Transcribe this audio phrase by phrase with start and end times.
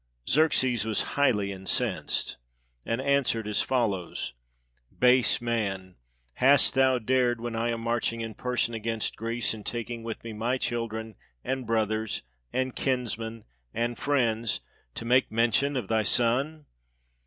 [0.27, 2.37] Xerxes was highly incensed,
[2.87, 4.33] and answered as follows:"
[5.07, 5.95] Base man!
[6.33, 10.33] hast thou dared, when I am marching in person against Greece, and taking with me
[10.33, 13.45] my children, and brothers, and kinsmen,
[13.75, 14.61] and friends,
[14.95, 16.65] to make men tion of thy son?